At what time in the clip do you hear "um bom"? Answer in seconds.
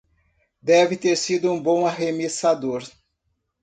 1.53-1.85